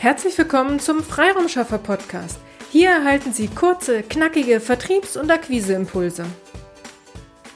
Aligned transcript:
Herzlich 0.00 0.38
willkommen 0.38 0.80
zum 0.80 1.02
Freiraumschaffer 1.02 1.76
Podcast. 1.76 2.38
Hier 2.72 2.88
erhalten 2.88 3.34
Sie 3.34 3.48
kurze, 3.48 4.02
knackige 4.02 4.58
Vertriebs- 4.58 5.18
und 5.18 5.30
Akquiseimpulse. 5.30 6.24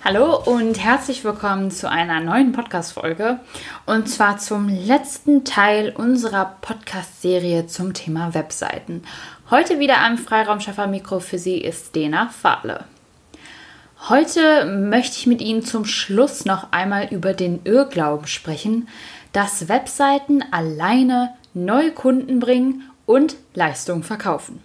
Hallo 0.05 0.43
und 0.45 0.79
herzlich 0.79 1.25
willkommen 1.25 1.71
zu 1.71 1.89
einer 1.89 2.21
neuen 2.21 2.53
Podcast-Folge 2.53 3.41
und 3.87 4.11
zwar 4.11 4.37
zum 4.37 4.69
letzten 4.69 5.47
Teil 5.47 5.95
unserer 5.97 6.57
Podcast-Serie 6.61 7.67
zum 7.67 7.95
Thema 7.95 8.35
Webseiten. 8.35 9.05
Heute 9.49 9.79
wieder 9.79 10.03
am 10.03 10.19
Freiraumschaffer-Mikro 10.19 11.21
für 11.21 11.39
Sie 11.39 11.57
ist 11.57 11.97
Dena 11.97 12.29
Fahle. 12.29 12.85
Heute 14.11 14.67
möchte 14.67 15.17
ich 15.17 15.27
mit 15.27 15.41
Ihnen 15.41 15.65
zum 15.65 15.87
Schluss 15.87 16.45
noch 16.45 16.73
einmal 16.73 17.07
über 17.11 17.33
den 17.33 17.61
Irrglauben 17.65 18.27
sprechen, 18.27 18.87
dass 19.33 19.71
Webseiten 19.71 20.45
alleine 20.53 21.31
neue 21.55 21.93
Kunden 21.93 22.41
bringen 22.41 22.91
und 23.07 23.37
Leistungen 23.55 24.03
verkaufen. 24.03 24.63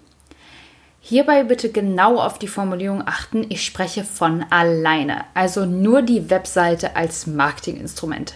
Hierbei 1.01 1.43
bitte 1.43 1.71
genau 1.71 2.17
auf 2.19 2.39
die 2.39 2.47
Formulierung 2.47 3.07
achten, 3.07 3.45
ich 3.49 3.63
spreche 3.63 4.03
von 4.03 4.45
alleine, 4.49 5.23
also 5.33 5.65
nur 5.65 6.01
die 6.01 6.29
Webseite 6.29 6.95
als 6.95 7.25
Marketinginstrument. 7.25 8.35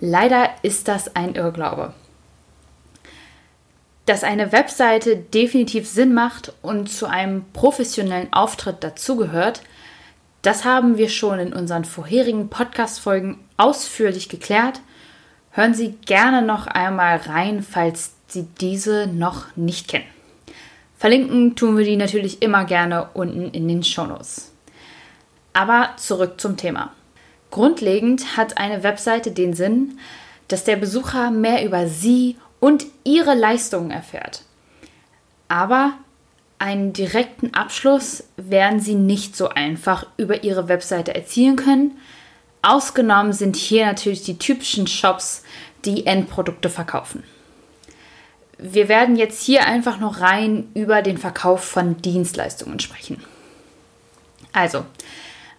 Leider 0.00 0.50
ist 0.62 0.88
das 0.88 1.14
ein 1.14 1.34
Irrglaube. 1.34 1.92
Dass 4.06 4.24
eine 4.24 4.52
Webseite 4.52 5.16
definitiv 5.16 5.88
Sinn 5.88 6.14
macht 6.14 6.52
und 6.62 6.90
zu 6.90 7.06
einem 7.06 7.44
professionellen 7.52 8.32
Auftritt 8.32 8.82
dazugehört, 8.82 9.62
das 10.42 10.64
haben 10.64 10.98
wir 10.98 11.08
schon 11.08 11.38
in 11.38 11.52
unseren 11.52 11.84
vorherigen 11.84 12.50
Podcast-Folgen 12.50 13.38
ausführlich 13.56 14.28
geklärt 14.28 14.80
Hören 15.56 15.72
Sie 15.72 15.92
gerne 16.04 16.42
noch 16.42 16.66
einmal 16.66 17.16
rein, 17.16 17.62
falls 17.62 18.14
Sie 18.26 18.48
diese 18.60 19.06
noch 19.06 19.54
nicht 19.54 19.86
kennen. 19.86 20.04
Verlinken 20.98 21.54
tun 21.54 21.78
wir 21.78 21.84
die 21.84 21.96
natürlich 21.96 22.42
immer 22.42 22.64
gerne 22.64 23.08
unten 23.14 23.50
in 23.50 23.68
den 23.68 23.84
Shownotes. 23.84 24.52
Aber 25.52 25.90
zurück 25.96 26.40
zum 26.40 26.56
Thema. 26.56 26.92
Grundlegend 27.52 28.36
hat 28.36 28.58
eine 28.58 28.82
Webseite 28.82 29.30
den 29.30 29.54
Sinn, 29.54 30.00
dass 30.48 30.64
der 30.64 30.74
Besucher 30.74 31.30
mehr 31.30 31.64
über 31.64 31.86
Sie 31.86 32.36
und 32.58 32.86
Ihre 33.04 33.34
Leistungen 33.36 33.92
erfährt. 33.92 34.42
Aber 35.46 35.92
einen 36.58 36.92
direkten 36.92 37.54
Abschluss 37.54 38.24
werden 38.36 38.80
Sie 38.80 38.96
nicht 38.96 39.36
so 39.36 39.50
einfach 39.50 40.08
über 40.16 40.42
Ihre 40.42 40.66
Webseite 40.66 41.14
erzielen 41.14 41.54
können, 41.54 41.92
Ausgenommen 42.64 43.32
sind 43.32 43.56
hier 43.56 43.84
natürlich 43.84 44.22
die 44.22 44.38
typischen 44.38 44.86
Shops, 44.86 45.42
die 45.84 46.06
Endprodukte 46.06 46.70
verkaufen. 46.70 47.22
Wir 48.56 48.88
werden 48.88 49.16
jetzt 49.16 49.42
hier 49.42 49.66
einfach 49.66 49.98
noch 49.98 50.20
rein 50.20 50.70
über 50.74 51.02
den 51.02 51.18
Verkauf 51.18 51.62
von 51.62 52.00
Dienstleistungen 52.00 52.80
sprechen. 52.80 53.22
Also, 54.52 54.86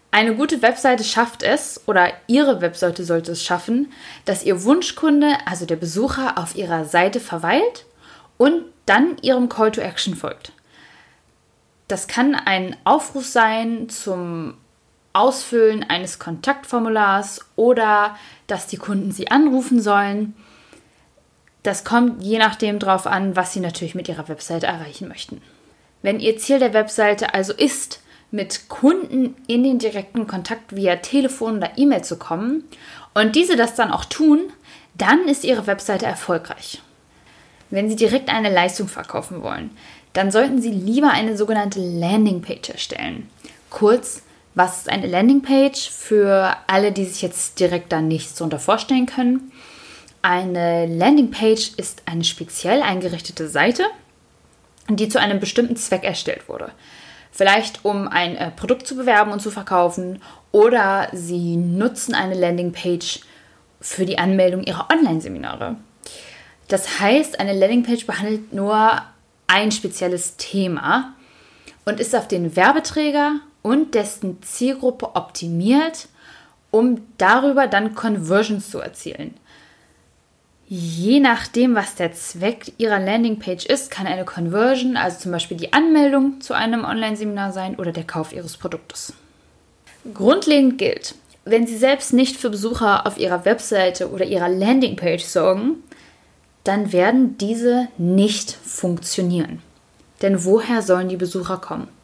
eine 0.10 0.36
gute 0.36 0.62
Webseite 0.62 1.04
schafft 1.04 1.44
es, 1.44 1.82
oder 1.88 2.12
Ihre 2.28 2.62
Webseite 2.62 3.04
sollte 3.04 3.34
es 3.34 3.44
schaffen, 3.44 3.92
dass 4.24 4.44
Ihr 4.44 4.64
Wunschkunde, 4.64 5.38
also 5.46 5.66
der 5.66 5.76
Besucher, 5.76 6.38
auf 6.38 6.56
Ihrer 6.56 6.86
Seite 6.86 7.20
verweilt 7.20 7.86
und 8.38 8.64
dann 8.86 9.18
Ihrem 9.22 9.50
Call 9.50 9.72
to 9.72 9.82
Action 9.82 10.16
folgt. 10.16 10.54
Das 11.88 12.08
kann 12.08 12.34
ein 12.34 12.76
Aufruf 12.84 13.28
sein 13.28 13.90
zum 13.90 14.56
Ausfüllen 15.16 15.84
eines 15.84 16.20
Kontaktformulars 16.20 17.42
oder 17.56 18.18
dass 18.48 18.68
die 18.68 18.78
Kunden 18.78 19.12
sie 19.12 19.32
anrufen 19.32 19.82
sollen. 19.82 20.36
Das 21.64 21.84
kommt 21.84 22.22
je 22.22 22.38
nachdem 22.38 22.80
darauf 22.80 23.08
an, 23.08 23.36
was 23.36 23.54
sie 23.54 23.60
natürlich 23.60 23.96
mit 23.96 24.10
ihrer 24.10 24.28
Webseite 24.28 24.68
erreichen 24.68 25.08
möchten. 25.08 25.42
Wenn 26.02 26.20
ihr 26.20 26.38
Ziel 26.38 26.60
der 26.60 26.74
Webseite 26.74 27.34
also 27.34 27.54
ist, 27.54 28.02
mit 28.32 28.68
Kunden 28.68 29.36
in 29.48 29.64
den 29.64 29.80
direkten 29.80 30.28
Kontakt 30.28 30.76
via 30.76 30.98
Telefon 30.98 31.58
oder 31.58 31.78
E-Mail 31.78 32.04
zu 32.04 32.18
kommen 32.18 32.64
und 33.14 33.36
diese 33.36 33.56
das 33.56 33.76
dann 33.76 33.92
auch 33.92 34.06
tun, 34.06 34.52
dann 34.96 35.28
ist 35.28 35.44
Ihre 35.44 35.68
Webseite 35.68 36.06
erfolgreich. 36.06 36.82
Wenn 37.70 37.90
Sie 37.90 37.96
direkt 37.96 38.30
eine 38.30 38.54
Leistung 38.54 38.88
verkaufen 38.88 39.42
wollen, 39.42 39.72
dann 40.14 40.32
sollten 40.32 40.62
Sie 40.62 40.72
lieber 40.72 41.12
eine 41.12 41.38
sogenannte 41.38 41.80
Landingpage 41.80 42.70
erstellen. 42.70 43.30
Kurz 43.70 44.22
was 44.56 44.80
ist 44.80 44.90
eine 44.90 45.08
Landingpage 45.08 45.90
für 45.90 46.56
alle, 46.68 46.94
die 46.94 47.06
sich 47.06 47.22
jetzt 47.22 47.60
direkt 47.60 47.92
da 47.92 48.02
nichts 48.02 48.36
darunter 48.36 48.60
vorstellen 48.60 49.06
können? 49.06 49.52
Eine 50.22 50.88
Landingpage 50.88 51.74
ist 51.78 52.04
eine 52.06 52.24
speziell 52.24 52.82
eingerichtete 52.82 53.48
Seite, 53.50 53.84
die 54.90 55.10
zu 55.10 55.20
einem 55.20 55.40
bestimmten 55.40 55.76
Zweck 55.76 56.04
erstellt 56.04 56.48
wurde. 56.48 56.72
Vielleicht 57.32 57.84
um 57.84 58.08
ein 58.08 58.38
äh, 58.38 58.50
Produkt 58.50 58.88
zu 58.88 58.96
bewerben 58.96 59.32
und 59.32 59.42
zu 59.42 59.52
verkaufen 59.52 60.22
oder 60.54 61.10
Sie 61.12 61.58
nutzen 61.58 62.16
eine 62.16 62.36
Landingpage 62.36 63.20
für 63.82 64.06
die 64.06 64.18
Anmeldung 64.18 64.64
Ihrer 64.64 64.88
Online-Seminare. 64.90 65.76
Das 66.70 67.00
heißt, 67.02 67.40
eine 67.40 67.54
Landingpage 67.54 68.08
behandelt 68.08 68.54
nur 68.54 69.02
ein 69.48 69.72
spezielles 69.72 70.38
Thema 70.38 71.14
und 71.84 72.00
ist 72.00 72.16
auf 72.16 72.28
den 72.28 72.56
Werbeträger 72.56 73.42
und 73.66 73.96
dessen 73.96 74.44
Zielgruppe 74.44 75.16
optimiert, 75.16 76.08
um 76.70 77.02
darüber 77.18 77.66
dann 77.66 77.96
Conversions 77.96 78.70
zu 78.70 78.78
erzielen. 78.78 79.34
Je 80.68 81.20
nachdem, 81.20 81.74
was 81.74 81.96
der 81.96 82.14
Zweck 82.14 82.74
Ihrer 82.78 83.00
Landingpage 83.00 83.66
ist, 83.66 83.90
kann 83.90 84.06
eine 84.06 84.24
Conversion, 84.24 84.98
also 84.98 85.18
zum 85.18 85.32
Beispiel 85.32 85.58
die 85.58 85.74
Anmeldung 85.74 86.42
zu 86.42 86.54
einem 86.54 86.86
Online-Seminar 86.86 87.54
sein 87.54 87.76
oder 87.78 87.92
der 87.92 88.04
Kauf 88.04 88.34
Ihres 88.34 88.56
Produktes. 88.56 89.14
Grundlegend 90.14 90.78
gilt, 90.78 91.16
wenn 91.44 91.66
Sie 91.66 91.78
selbst 91.78 92.14
nicht 92.14 92.38
für 92.38 92.52
Besucher 92.52 93.08
auf 93.08 93.18
Ihrer 93.18 93.46
Webseite 93.46 94.12
oder 94.12 94.26
Ihrer 94.26 94.50
Landingpage 94.50 95.24
sorgen, 95.24 95.78
dann 96.64 96.94
werden 96.94 97.40
diese 97.40 97.88
nicht 97.98 98.52
funktionieren. 98.52 99.64
Denn 100.22 100.46
woher 100.46 100.84
sollen 100.84 101.10
die 101.10 101.18
Besucher 101.18 101.58
kommen? 101.58 101.95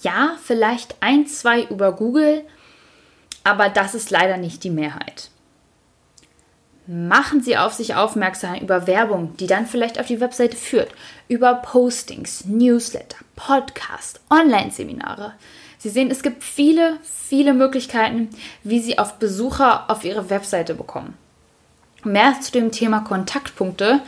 Ja, 0.00 0.36
vielleicht 0.42 0.96
ein, 1.00 1.26
zwei 1.26 1.64
über 1.64 1.92
Google, 1.92 2.44
aber 3.44 3.68
das 3.68 3.94
ist 3.94 4.10
leider 4.10 4.36
nicht 4.36 4.62
die 4.64 4.70
Mehrheit. 4.70 5.30
Machen 6.86 7.42
Sie 7.42 7.56
auf 7.56 7.74
sich 7.74 7.96
aufmerksam 7.96 8.54
über 8.56 8.86
Werbung, 8.86 9.36
die 9.36 9.46
dann 9.46 9.66
vielleicht 9.66 10.00
auf 10.00 10.06
die 10.06 10.20
Webseite 10.20 10.56
führt, 10.56 10.90
über 11.28 11.54
Postings, 11.56 12.46
Newsletter, 12.46 13.18
Podcast, 13.36 14.20
Online-Seminare. 14.30 15.34
Sie 15.76 15.90
sehen, 15.90 16.10
es 16.10 16.22
gibt 16.22 16.42
viele, 16.42 16.96
viele 17.02 17.52
Möglichkeiten, 17.52 18.30
wie 18.64 18.80
Sie 18.80 18.98
auf 18.98 19.14
Besucher 19.14 19.90
auf 19.90 20.04
Ihre 20.04 20.30
Webseite 20.30 20.74
bekommen. 20.74 21.14
Mehr 22.04 22.40
zu 22.40 22.52
dem 22.52 22.72
Thema 22.72 23.00
Kontaktpunkte 23.00 24.00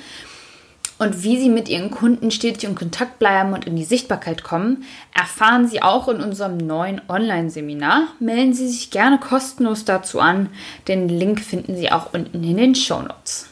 und 1.00 1.22
wie 1.22 1.38
Sie 1.38 1.48
mit 1.48 1.70
Ihren 1.70 1.90
Kunden 1.90 2.30
stetig 2.30 2.62
in 2.64 2.74
Kontakt 2.74 3.18
bleiben 3.18 3.54
und 3.54 3.66
in 3.66 3.74
die 3.74 3.84
Sichtbarkeit 3.84 4.44
kommen, 4.44 4.84
erfahren 5.14 5.66
Sie 5.66 5.80
auch 5.80 6.08
in 6.08 6.20
unserem 6.20 6.58
neuen 6.58 7.00
Online-Seminar. 7.08 8.08
Melden 8.20 8.52
Sie 8.52 8.68
sich 8.68 8.90
gerne 8.90 9.18
kostenlos 9.18 9.86
dazu 9.86 10.20
an. 10.20 10.50
Den 10.88 11.08
Link 11.08 11.40
finden 11.40 11.74
Sie 11.74 11.90
auch 11.90 12.12
unten 12.12 12.44
in 12.44 12.58
den 12.58 12.74
Show 12.74 13.00
Notes. 13.00 13.48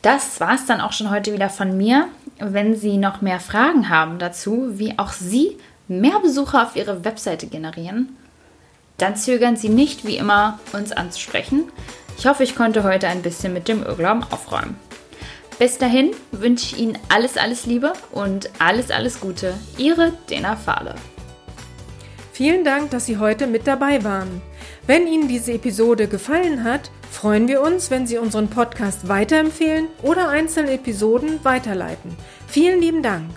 Das 0.00 0.40
war 0.40 0.54
es 0.54 0.64
dann 0.64 0.80
auch 0.80 0.92
schon 0.92 1.10
heute 1.10 1.34
wieder 1.34 1.50
von 1.50 1.76
mir. 1.76 2.08
Wenn 2.38 2.76
Sie 2.76 2.96
noch 2.96 3.20
mehr 3.20 3.38
Fragen 3.38 3.90
haben 3.90 4.18
dazu, 4.18 4.78
wie 4.78 4.98
auch 4.98 5.12
Sie 5.12 5.58
mehr 5.86 6.18
Besucher 6.20 6.62
auf 6.62 6.76
Ihre 6.76 7.04
Webseite 7.04 7.46
generieren, 7.46 8.16
dann 8.96 9.16
zögern 9.16 9.56
Sie 9.56 9.68
nicht, 9.68 10.06
wie 10.06 10.16
immer, 10.16 10.60
uns 10.72 10.92
anzusprechen. 10.92 11.64
Ich 12.16 12.26
hoffe, 12.26 12.42
ich 12.42 12.56
konnte 12.56 12.84
heute 12.84 13.06
ein 13.06 13.20
bisschen 13.20 13.52
mit 13.52 13.68
dem 13.68 13.82
Irrglauben 13.82 14.24
aufräumen. 14.30 14.85
Bis 15.58 15.78
dahin 15.78 16.10
wünsche 16.32 16.74
ich 16.74 16.82
Ihnen 16.82 16.98
alles, 17.08 17.38
alles 17.38 17.64
Liebe 17.64 17.94
und 18.12 18.50
alles, 18.58 18.90
alles 18.90 19.20
Gute. 19.20 19.54
Ihre 19.78 20.12
Dena 20.28 20.54
Fahle. 20.54 20.94
Vielen 22.32 22.62
Dank, 22.62 22.90
dass 22.90 23.06
Sie 23.06 23.16
heute 23.16 23.46
mit 23.46 23.66
dabei 23.66 24.04
waren. 24.04 24.42
Wenn 24.86 25.06
Ihnen 25.06 25.28
diese 25.28 25.54
Episode 25.54 26.08
gefallen 26.08 26.62
hat, 26.62 26.90
freuen 27.10 27.48
wir 27.48 27.62
uns, 27.62 27.90
wenn 27.90 28.06
Sie 28.06 28.18
unseren 28.18 28.48
Podcast 28.48 29.08
weiterempfehlen 29.08 29.88
oder 30.02 30.28
einzelne 30.28 30.72
Episoden 30.72 31.42
weiterleiten. 31.42 32.14
Vielen 32.46 32.82
lieben 32.82 33.02
Dank. 33.02 33.30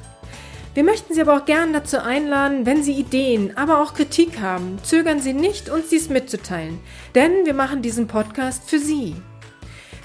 Wir 0.73 0.83
möchten 0.83 1.13
Sie 1.13 1.21
aber 1.21 1.37
auch 1.37 1.45
gern 1.45 1.71
dazu 1.71 1.99
einladen, 1.99 2.65
wenn 2.65 2.83
Sie 2.83 2.93
Ideen, 2.93 3.55
aber 3.55 3.81
auch 3.81 3.93
Kritik 3.93 4.41
haben, 4.41 4.77
zögern 4.83 5.21
Sie 5.21 5.33
nicht, 5.33 5.69
uns 5.69 5.87
dies 5.87 6.09
mitzuteilen, 6.09 6.79
denn 7.15 7.45
wir 7.45 7.53
machen 7.53 7.81
diesen 7.81 8.07
Podcast 8.07 8.69
für 8.69 8.79
Sie. 8.79 9.15